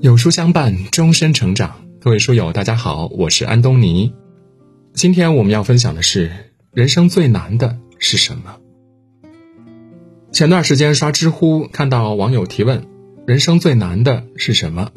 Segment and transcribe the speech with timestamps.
[0.00, 1.74] 有书相伴，终身成长。
[2.00, 4.14] 各位书友，大家好，我是安东尼。
[4.92, 6.30] 今天我们要分享的是：
[6.72, 8.58] 人生最难的是什么？
[10.30, 12.86] 前段时间刷知乎，看到网友提问：
[13.26, 14.92] 人生最难的是什么？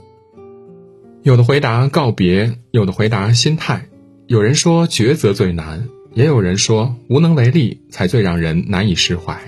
[1.24, 3.88] 有的回答告别，有的回答心态。
[4.28, 9.42] 有人说抉择最难，也有人说无能为力才最让人难以释怀。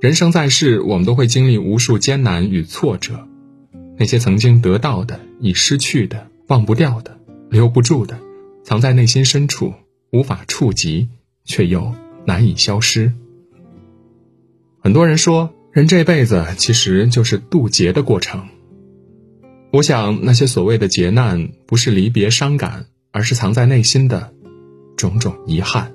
[0.00, 3.28] 人生在世，我们都会经历无数艰难与挫折。
[4.00, 8.18] 那些曾经得到的、已失去的、忘不掉的、留不住的，
[8.64, 9.74] 藏在内心深处，
[10.10, 11.10] 无法触及，
[11.44, 13.12] 却又难以消失。
[14.82, 18.48] 很多人说，人这辈子其实就是渡劫的过程。
[19.70, 24.32] 我想，那些所谓的劫难，不是离别伤感，而是藏在内心的
[24.96, 25.92] 种种遗憾。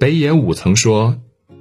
[0.00, 1.20] 北野武曾说：“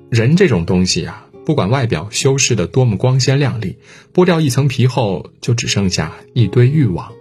[0.09, 3.77] 人这种东西呀。”不管外表修饰的多么光鲜亮丽，
[4.13, 7.11] 剥掉一层皮后，就只剩下一堆欲望。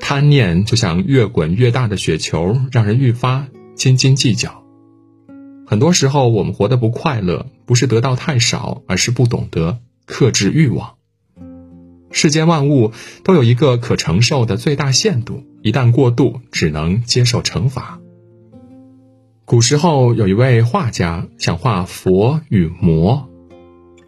[0.00, 4.64] 贪念就像越滚越大的雪球，让人愈发斤斤计较。
[5.66, 10.94] 很多时候，我们活得不快乐，不是得到太少，而是不懂得克制欲望。
[12.10, 12.92] 世间万物
[13.24, 17.98] 都有一个可承受的最大限度，一旦过度，只能接受惩罚。
[19.46, 23.28] 古时候有一位画家想画佛与魔，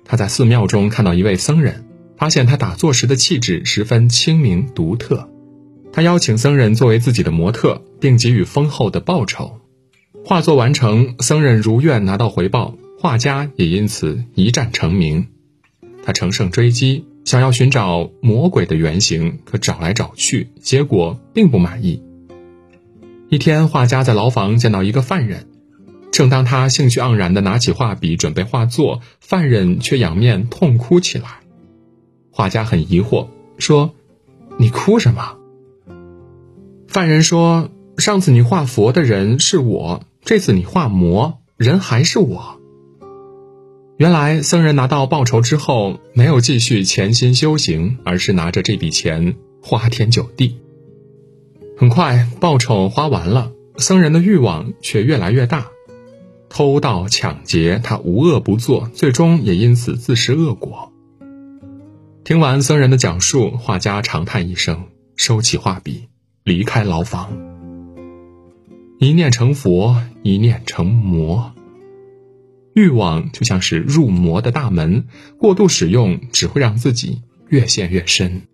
[0.03, 1.85] 他在寺庙中看到一位僧人，
[2.17, 5.29] 发现他打坐时的气质十分清明独特。
[5.93, 9.61] 他邀请僧人作为自己的模特，并给予丰厚的报酬。
[10.25, 15.27] 画作完成，僧人如愿拿到回报，画家也因此一战成名。
[16.03, 22.03] 他乘胜追击，想要寻找魔鬼的原型，可找来找去，结果并不满意。
[23.29, 25.49] 一天，画家在牢房见到一个犯人，
[26.13, 31.41] 正当他兴趣盎然地拿起画笔准备画作，犯人却仰面痛哭起来。
[32.31, 33.27] 画家很疑惑，
[33.59, 33.95] 说
[34.59, 35.37] ：“你哭什么？”
[36.87, 42.61] 犯人说：“上次你画佛的人是我，这次你画魔人还是我。”
[43.99, 50.61] 原来僧人拿到报酬之后，没有继续潜心修行，而是拿着这笔钱花天酒地。
[51.79, 55.67] 很快，报酬花完了，僧人的欲望却越来越大，
[56.49, 60.91] 偷盗抢劫，他无恶不作，最终也因此自食恶果。
[62.25, 64.85] 听完僧人的讲述，画家长叹一声，
[65.17, 66.09] 收起画笔，
[66.45, 67.37] 离开牢房。
[68.99, 71.53] 一念成佛，一念成魔。
[72.73, 75.09] 欲望就像是入魔的大门，
[75.39, 78.45] 过度使用只会让自己越陷越深。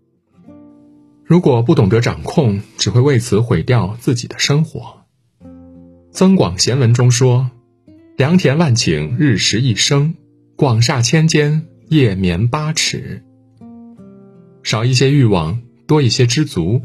[1.32, 4.80] 如果不懂得掌控，只会为此毁掉自己的生活。
[6.10, 7.50] 《增广贤文》中说
[8.18, 10.12] ：“良田万顷，日食一升；
[10.56, 13.22] 广厦千间，夜眠八尺。”
[14.62, 16.82] 少一些欲望，多一些知足。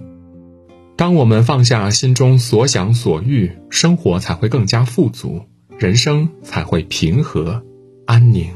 [0.95, 5.41] 当我们放下心中所想所欲，生活才会更加富足，
[5.77, 7.65] 人生才会平和
[8.05, 8.49] 安宁。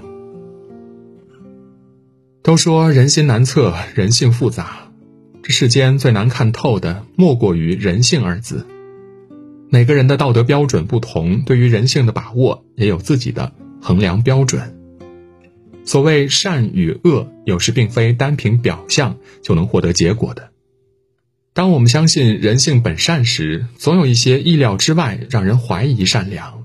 [2.41, 4.80] 都说人心难测，人性复杂。
[5.43, 8.67] 这世间最难看透的，莫过于人性二字。
[9.69, 14.77] 每个人的道德标准不同，对于人性的把握也有自己的衡量标准。
[15.83, 20.51] 所谓善与恶，有时并非单凭表象就能获得结果的。
[21.53, 26.63] 当我们相信人性本善时，总有一些意料之外让人怀疑善良；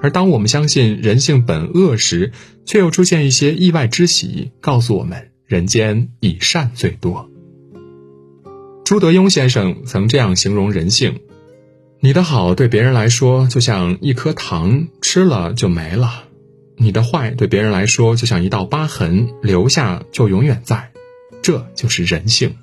[0.00, 2.30] 而当我们相信人性本恶时，
[2.64, 7.28] 却又出现一些意外之喜，告诉我们人间以善最多。
[8.84, 11.20] 朱德庸先生曾这样形容人性：
[12.00, 16.24] 你的好对别人来说就像一颗糖，吃了就没了；
[16.76, 20.90] 你的坏对别人来说就像一道疤痕，留下就永远在。
[21.42, 22.56] 这就是人性。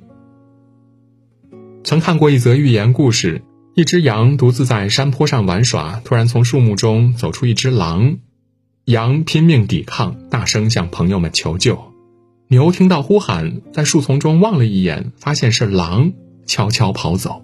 [1.83, 3.41] 曾看过一则寓言故事：
[3.73, 8.19] 一只羊独自在山坡上玩耍，突然从树木中走出一只狼，
[8.85, 11.90] 羊拼命抵抗，大声向朋友们求救。
[12.51, 16.11] 牛听到呼喊，在树丛中望了一眼，发现是狼，
[16.45, 17.41] 悄悄跑走。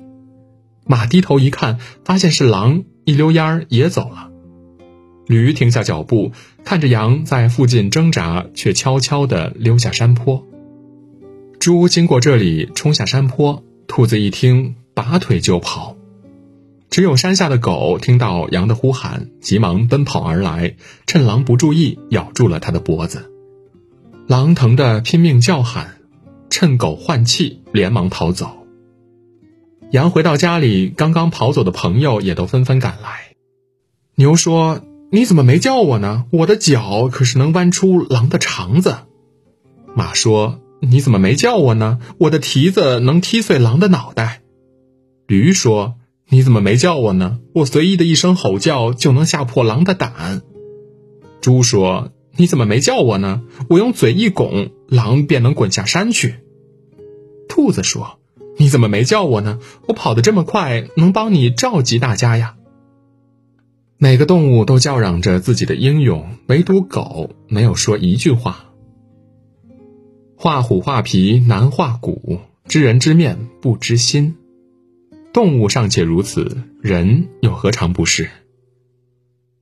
[0.86, 4.30] 马低头一看，发现是狼，一溜烟儿也走了。
[5.25, 6.33] 驴停下脚步，
[6.65, 10.45] 看着羊在附近挣扎，却悄悄地溜下山坡。
[11.57, 15.95] 猪经过这里，冲下山坡，兔子一听，拔腿就跑。
[16.89, 20.75] 只有山下的狗听到羊的呼喊，急忙奔跑而来，
[21.06, 23.31] 趁狼不注意，咬住了它的脖子。
[24.27, 26.01] 狼疼得拼命叫喊，
[26.50, 28.68] 趁狗换气，连忙逃走。
[29.91, 33.38] 羊回到家里，刚刚跑走的朋友也都纷纷赶来。
[34.15, 34.81] 牛说
[35.13, 36.25] ：“你怎么没叫我呢？
[36.31, 38.97] 我的脚可是能弯出狼的肠子。”
[39.95, 42.00] 马说：“你怎么没叫我呢？
[42.18, 44.41] 我的蹄子能踢碎狼的脑袋。”
[45.25, 45.95] 驴说
[46.27, 47.39] ：“你怎么没叫我呢？
[47.53, 50.41] 我随意的一声吼叫就能吓破狼的胆。”
[51.39, 53.41] 猪说：“你怎么没叫我呢？
[53.69, 56.35] 我用嘴一拱，狼便能滚下山去。”
[57.49, 58.19] 兔子说
[58.57, 59.59] ：“你怎么没叫我呢？
[59.87, 62.55] 我跑得这么快，能帮你召集大家呀。”
[63.99, 68.65] 每个动物都叫嚷着自己的英勇，唯独狗没有说一句话。
[70.35, 74.35] 画虎画皮难画骨，知人知面不知心。
[75.33, 78.29] 动物尚且如此，人又何尝不是？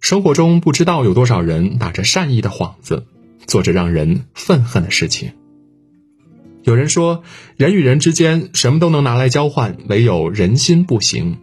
[0.06, 3.08] 生活中不知道有多少人打着善意的幌子，
[3.48, 5.32] 做着让人愤恨的事情。
[6.62, 7.24] 有人说，
[7.58, 11.38] 人与人之间什么都能拿来交换，唯有人心不行。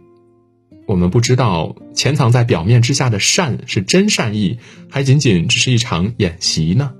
[0.85, 6.93] 我们不知道潜藏在表面之下的善是真善意，还仅仅只是一场演习呢。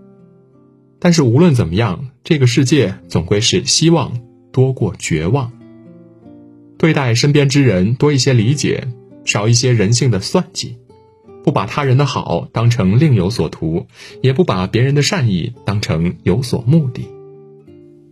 [1.00, 4.20] 但是无论怎么样，这个世界总归是希望
[4.52, 5.54] 多过绝望。
[6.78, 8.90] 对待身边之人多一些理解，
[9.24, 10.76] 少一些人性的算计，
[11.44, 13.88] 不把他人的好当成另有所图，
[14.22, 17.08] 也不把别人的善意当成有所目的。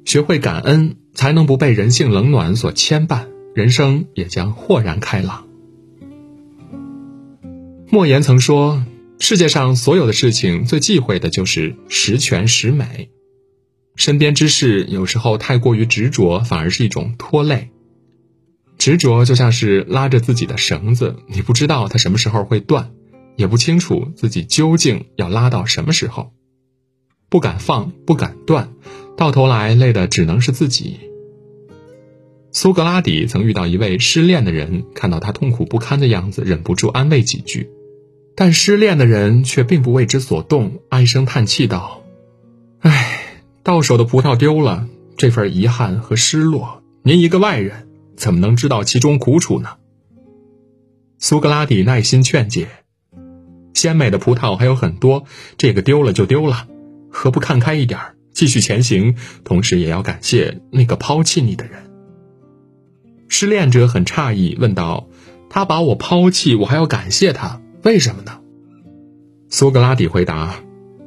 [0.06, 5.46] 学会感恩，才能不被人性冷暖所牵绊，人生也将豁然开朗。
[7.90, 8.84] 莫言曾说
[9.20, 13.10] ：“世界上所有的事情，最忌讳的就是十全十美。
[13.96, 17.70] 身边之事，有时候太过于执着，反而是一种拖累。
[18.78, 22.92] 执着就像是拉着自己的绳子，你不知道它什么时候会断，
[23.42, 26.32] 也不清楚自己究竟要拉到什么时候，
[27.28, 28.70] 不敢放，不敢断，
[29.18, 31.00] 到头来累的只能是自己。”
[32.54, 37.70] 苏格拉底曾遇到一位失恋的人，看到他痛苦不堪的样子，忍不住安慰几句。
[38.36, 42.04] 但失恋的人却并不为之所动，唉声叹气道
[42.82, 49.78] ：“唉，到手的葡萄丢了，这份遗憾和失落，您一个外人怎么能知道其中苦楚呢？”
[51.20, 52.68] 苏格拉底耐心劝解
[53.74, 55.26] ：“鲜美的葡萄还有很多，
[55.58, 56.68] 这个丢了就丢了，
[57.10, 58.00] 何不看开一点，
[58.34, 59.16] 继续前行？
[59.44, 61.90] 同时也要感谢那个抛弃你的人。”
[63.28, 65.08] 失恋者很诧异，问道
[65.50, 68.40] ：“他把我抛弃，我还要感谢他？”为什么呢？
[69.50, 70.64] 苏格拉底回答：“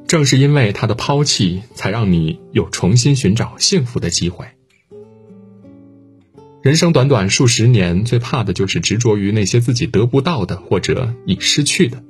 [0.08, 4.46] 正是因为他的抛弃，才让你有重新寻找幸福的机会。
[6.62, 12.02] 人生短短数十年，最怕的就是执着于那些自己得不到的或者已失去的。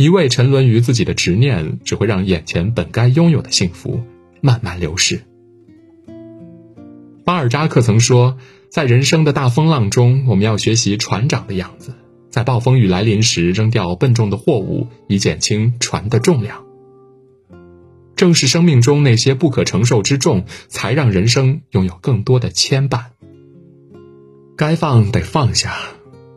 [0.00, 4.00] 一味沉沦于自己的执念，只会让眼前本该拥有的幸福
[4.40, 5.20] 慢慢流逝。”
[7.22, 8.38] 巴尔扎克曾说
[8.72, 11.92] ：“在人生的大风浪中，我们要学习船长的样子。”
[12.30, 16.64] 在暴风雨来临时，扔掉笨重的货物，以减轻船的重量。
[18.16, 23.02] 正是生命中那些不可承受之重，才让人生拥有更多的牵绊。
[24.56, 25.76] 该放得放下，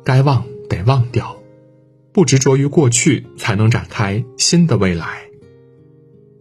[0.04, 1.38] 该忘得忘掉，
[2.14, 5.24] 不执着于过去，才能展开新的未来。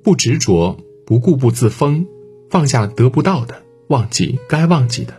[0.05, 2.07] 不执着，不固步自封，
[2.51, 5.15] 放下得不到的，忘记该忘记的，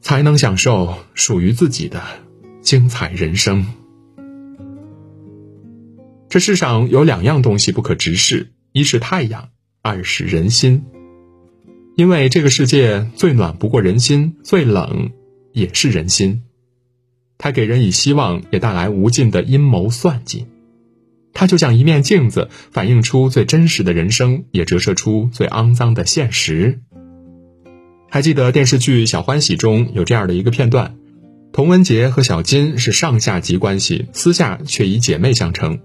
[0.00, 2.02] 才能享受属于自己的。
[2.62, 3.66] 精彩人生。
[6.30, 9.50] 这世上有两样东西不可直视：一是太阳，
[9.82, 10.82] 二是人心。
[11.94, 15.10] 因为这个世界最暖不过人心，最冷
[15.52, 16.42] 也是人心。
[17.38, 20.46] 它给人以希望，也带来无尽的阴谋算计。
[21.32, 26.80] 它就像一面镜子，反映出最真实的人生，也折射出最肮脏的现实。
[28.08, 30.94] 还记得电视剧《小欢喜》中有这样的一个片段。
[31.52, 35.80] 童文杰和小金是上下级关系，私下却以姐妹相称。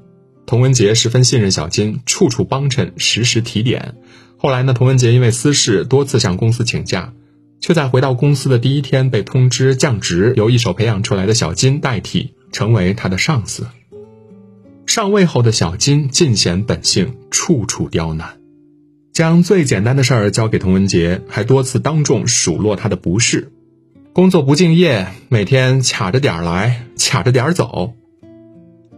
[0.46, 3.96] 童文杰十分信任小金，处处帮衬，时时提点。
[4.38, 7.13] 后来呢，童文杰因为私事多次向公司请假，
[7.60, 13.68] 却在回到公司的第一天被通知降职，由一手培养出来的小金代替，成为他的上司。
[14.86, 18.39] 上位后的小金尽显本性，处处刁难，
[19.13, 23.51] 将最简单的事儿交给童文杰，还多次当众数落他的不是。
[24.13, 27.94] 工作不敬业，每天卡着点儿来，卡着点儿走。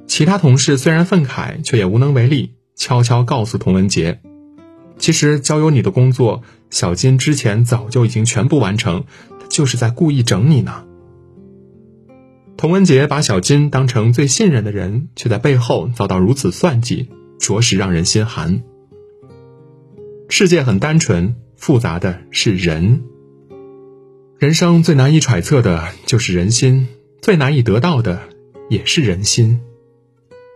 [0.08, 4.22] 其他同事虽然愤慨，却也无能为力，悄悄告诉童文杰
[5.02, 9.04] ：“其实交由你的工作，小金之前早就已经全部完成，
[9.40, 10.86] 他就是在故意整你呢。”
[12.56, 18.62] 童文杰把小金当成最信任的人，却在背后遭到如此算计，着实让人心寒。
[20.30, 23.02] 世界很单纯，复杂的是人。
[24.38, 26.88] 人生最难以揣测的就是人心，
[27.22, 28.20] 最难以得到的
[28.70, 29.62] 也是人心。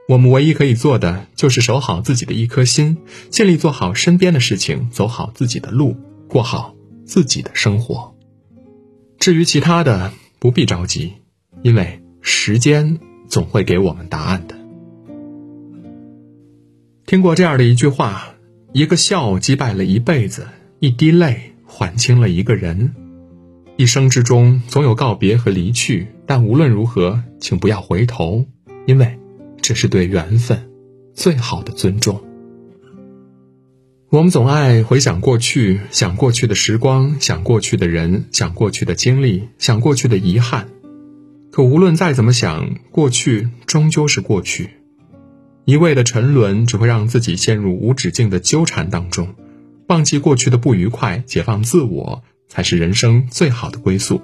[0.07, 2.97] 我们唯一可以做的就是守好自己的一颗心，
[3.29, 5.95] 尽力做好身边的事情，走好自己的路，
[6.27, 8.15] 过好自己的生活。
[9.17, 11.13] 至于其他的，不必着急，
[11.63, 14.55] 因为时间总会给我们答案的。
[17.07, 18.35] 听过这样的一句话：
[18.73, 20.47] 一个笑击败了一辈子，
[20.79, 22.93] 一滴泪还清了一个人。
[23.75, 28.45] 一生之中总有告别和离去，但无论如何，请不要回头，
[28.85, 29.17] 因为
[29.67, 30.69] 这是对缘分
[31.15, 32.23] 最好的尊重。
[34.11, 40.69] 我们总爱回想过去，想过去的时光，想过去的人，想过去的经历，想过去的遗憾。
[41.51, 44.69] 可无论再怎么想，过去终究是过去。
[45.65, 49.33] 一味的沉沦只会让自己陷入无止境的纠缠当中。
[49.87, 54.21] 忘记过去的不愉快，解放自我，才是人生最好的归宿。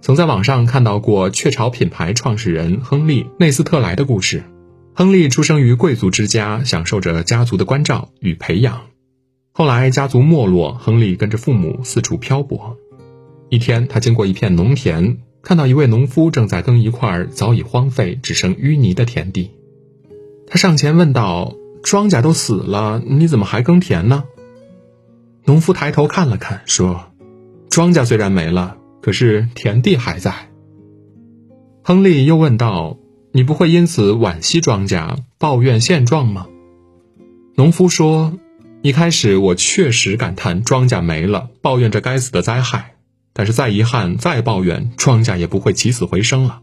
[0.00, 4.44] 曾在网上看到过雀巢品牌创始人亨利·内斯特莱的故事。
[4.94, 8.82] 亨利出生于贵族之家，享受着家族的关照与培养。
[9.52, 12.76] 后来家族没落，亨利跟着父母四处漂泊。
[13.50, 19.50] 一天，他经过一片农田，看到一位农夫正在耕一块早已荒废、只剩淤泥的田地。
[20.46, 21.54] 他上前问道
[21.84, 24.24] ：“庄稼都死了，你怎么还耕田呢？”
[25.44, 27.12] 农夫抬头看了看，说
[27.70, 30.50] ：“庄稼虽然没了，可是田地还在。”
[31.84, 32.96] 亨利又问道。
[33.32, 36.48] 你不会因此惋惜庄稼、抱怨现状吗？
[37.54, 38.36] 农夫说
[38.82, 42.96] ：“一开始我确实感叹庄稼没了，抱怨这该死的灾害。
[43.32, 46.60] 但是再遗憾、再抱怨，庄稼也不会起死回生了。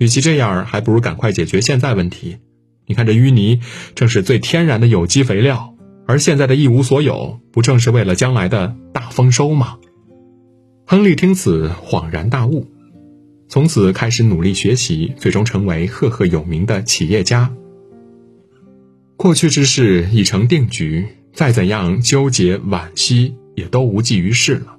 [0.00, 2.38] 与其这样，还不如赶快解决现在问题。
[2.86, 3.60] 你看这淤泥，
[3.94, 5.76] 正是最天然的有机肥料，
[6.08, 9.76] 而现在的一无所有，不正是为了将来的大丰收吗？”
[10.92, 12.66] 亨利听此恍然大悟。
[13.48, 17.50] 从此开始努力学习，最终成为赫赫有名的企业家。
[19.16, 24.76] 过去之事已成定局，再怎样纠结惋惜，也都无济于事了。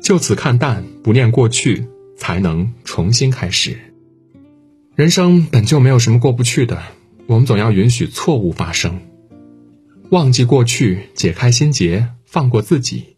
[0.00, 1.86] 就此看淡，不念过去，
[2.18, 3.74] 才能重新开始。
[4.96, 6.82] 人生本就没有什么过不去的，
[7.26, 9.00] 我们总要允许错误发生，
[10.10, 13.16] 忘记过去，解开心结，放过自己。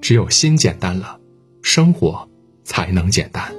[0.00, 1.19] 只有心简单了，
[1.62, 2.28] 生活
[2.64, 3.54] 才能简单。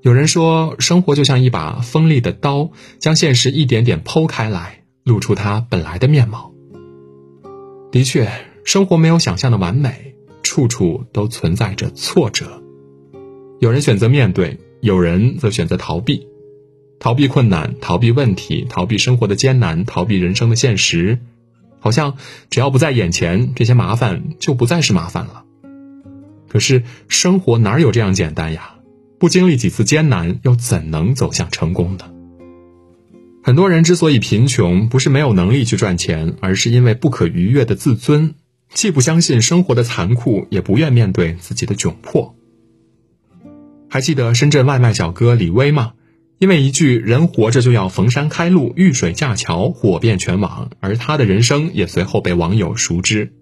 [0.00, 6.52] 有人说，生活就像一把锋利的刀，将现实一点点剖开来，露出它本来的面貌。
[7.92, 8.28] 的确，
[8.64, 12.62] 生活没有想象的完美，处处都存在着挫折。
[13.60, 16.26] 有人选择面对，有人则选择逃避，
[16.98, 21.20] 逃避困难，逃避问题，逃避生活的艰难，逃避人生的现实。
[21.82, 22.16] 好像
[22.48, 25.44] 只要不在眼前，这些麻烦就不再是麻烦了。
[26.48, 28.76] 可是，生活哪有这样简单呀？
[29.18, 32.04] 不经历几次艰难，又怎能走向成功呢？
[33.42, 38.34] 很多人之所以贫穷，不是没有能力去赚钱，而是因为不可逾越的自尊，
[38.72, 42.36] 既不相信生活的残酷，也不愿面对自己的窘迫。
[43.88, 45.94] 还记得深圳外卖小哥李威吗？
[46.42, 53.32] 因为一句“人活着就要逢山开路，遇水架桥”，火遍全网，而他的人生也随后被网友熟知。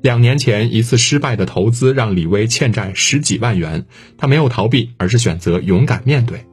[0.00, 3.84] 两年前，一次失败的投资让李威欠债十几万元，
[4.16, 6.46] 他没有逃避，而是选择勇敢面对，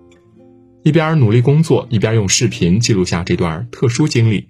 [0.84, 4.50] 一边努力工作，一边用视频记录下这段特殊经历。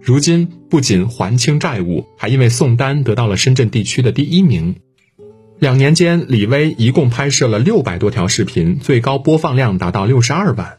[0.00, 4.76] 如今不仅还清债务，还因为送单得到了深圳地区的第一名。
[5.58, 10.78] 两年间，李威一共拍摄了六百多条视频，最高播放量达到六十二万。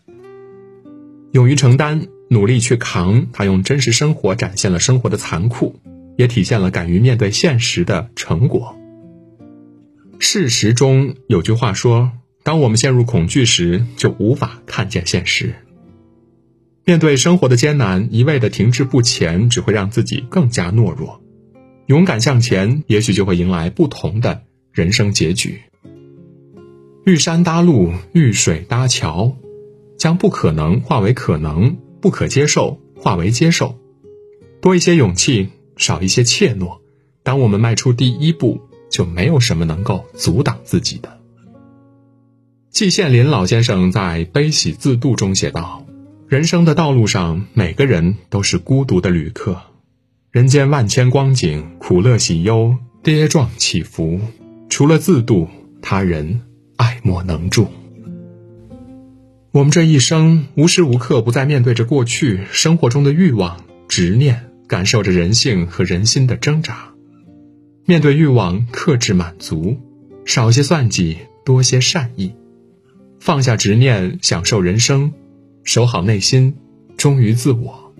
[1.31, 5.79] 勇于承担，努力去扛，他用真实生活展现了生活的残酷。
[6.19, 8.75] 也体现了敢于面对现实的成果。
[10.19, 12.11] 事实中有句话说
[12.43, 15.55] ：“当我们陷入恐惧时，就无法看见现实。”
[16.83, 21.21] 面对生活的艰难，一味的停滞不前，只会让自己更加懦弱。
[21.85, 24.43] 勇敢向前，也许就会迎来不同的
[24.79, 25.59] 人生结局。
[27.03, 29.35] 遇山搭路，遇水搭桥，
[29.97, 33.77] 将不可能化为可能，不可接受化为接受，
[34.61, 35.49] 多一些勇气。
[35.75, 36.79] 少一些怯懦，
[37.23, 38.59] 当我们迈出第一步，
[38.91, 41.21] 就没有什么能够阻挡自己的。
[42.69, 45.85] 季羡林老先生在《悲喜自度》中写道
[46.27, 49.61] ：“人生的道路上，每个人都是孤独的旅客。
[50.31, 54.19] 人间万千光景，苦乐喜忧，跌撞起伏，
[54.79, 55.49] 除了自度，
[55.81, 56.39] 他人
[56.77, 57.67] 爱莫能助。
[59.51, 66.93] 我们这一生，无时无刻不在面对着过去生活中的欲望、执念。”感受着人性和人心的挣扎，
[67.85, 69.75] 面对欲望克制满足，
[70.23, 72.31] 少些算计，多些善意。
[73.19, 75.11] 放下执念，享受人生，
[75.65, 76.55] 守好内心，
[76.95, 77.93] 忠于自我，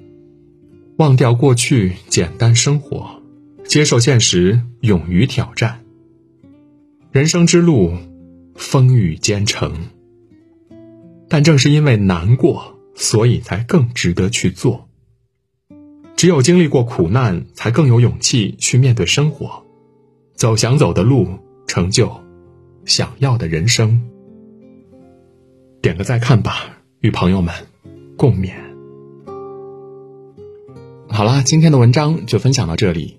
[0.96, 3.22] 忘掉过去，简单生活，
[3.66, 5.82] 接受现实，勇于挑战。
[7.12, 7.94] 人生之路，
[8.54, 9.74] 风雨兼程。
[11.28, 14.88] 但正是因为难过，所以才更值得去做。
[16.16, 19.66] 只有经历过苦难，才更有勇气去面对生活，
[20.36, 21.28] 走想走的路，
[21.66, 22.16] 成就
[22.86, 24.08] 想要的人生。
[25.82, 27.56] 点个再看吧，与朋友们
[28.18, 28.52] 共勉。
[31.10, 33.19] 好啦，今天的文章就分享到这里。